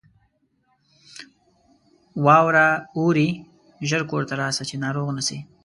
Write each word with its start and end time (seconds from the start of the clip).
واوره 2.25 2.67
اوري! 2.97 3.29
ژر 3.89 4.01
کورته 4.09 4.33
راسه، 4.41 4.63
چې 4.69 4.75
ناروغ 4.83 5.07
نه 5.17 5.23
سې. 5.27 5.37